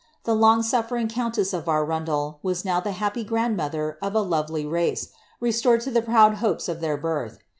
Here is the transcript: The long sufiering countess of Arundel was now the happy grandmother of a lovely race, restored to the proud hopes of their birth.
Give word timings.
The 0.23 0.33
long 0.33 0.61
sufiering 0.63 1.11
countess 1.11 1.53
of 1.53 1.67
Arundel 1.69 2.39
was 2.41 2.65
now 2.65 2.79
the 2.79 2.93
happy 2.93 3.23
grandmother 3.23 3.99
of 4.01 4.15
a 4.15 4.21
lovely 4.21 4.65
race, 4.65 5.09
restored 5.39 5.81
to 5.81 5.91
the 5.91 6.01
proud 6.01 6.37
hopes 6.41 6.67
of 6.67 6.81
their 6.81 6.97
birth. 6.97 7.37